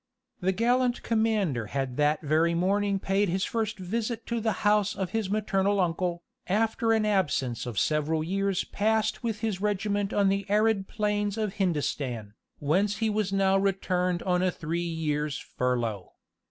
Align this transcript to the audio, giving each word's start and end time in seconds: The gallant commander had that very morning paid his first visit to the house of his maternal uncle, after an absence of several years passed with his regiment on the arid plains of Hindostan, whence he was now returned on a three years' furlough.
The 0.39 0.51
gallant 0.51 1.03
commander 1.03 1.67
had 1.67 1.95
that 1.97 2.23
very 2.23 2.55
morning 2.55 2.97
paid 2.97 3.29
his 3.29 3.43
first 3.45 3.77
visit 3.77 4.25
to 4.25 4.39
the 4.41 4.51
house 4.65 4.95
of 4.95 5.11
his 5.11 5.29
maternal 5.29 5.79
uncle, 5.79 6.23
after 6.47 6.91
an 6.91 7.05
absence 7.05 7.67
of 7.67 7.77
several 7.77 8.23
years 8.23 8.63
passed 8.63 9.21
with 9.21 9.41
his 9.41 9.61
regiment 9.61 10.11
on 10.11 10.29
the 10.29 10.49
arid 10.49 10.87
plains 10.87 11.37
of 11.37 11.53
Hindostan, 11.57 12.33
whence 12.57 12.97
he 12.97 13.11
was 13.11 13.31
now 13.31 13.59
returned 13.59 14.23
on 14.23 14.41
a 14.41 14.49
three 14.49 14.81
years' 14.81 15.37
furlough. 15.37 16.13